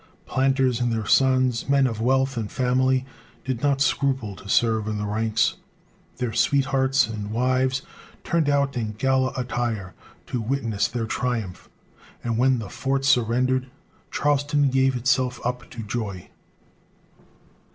Planters 0.25 0.79
and 0.79 0.91
their 0.91 1.05
sons, 1.05 1.69
men 1.69 1.85
of 1.85 2.01
wealth 2.01 2.35
and 2.35 2.51
family, 2.51 3.05
did 3.45 3.61
not 3.61 3.81
scruple 3.81 4.35
to 4.35 4.49
serve 4.49 4.87
in 4.87 4.97
the 4.97 5.05
ranks. 5.05 5.57
Their 6.17 6.33
sweethearts 6.33 7.05
and 7.05 7.29
wives 7.29 7.83
turned 8.23 8.49
out 8.49 8.75
in 8.75 8.93
gala 8.93 9.31
attire 9.37 9.93
to 10.25 10.41
witness 10.41 10.87
their 10.87 11.05
triumph, 11.05 11.69
and 12.23 12.39
when 12.39 12.57
the 12.57 12.67
fort 12.67 13.05
surrendered, 13.05 13.69
Charleston 14.09 14.71
gave 14.71 14.95
itself 14.95 15.39
up 15.45 15.69
to 15.69 15.83
joy. 15.83 16.29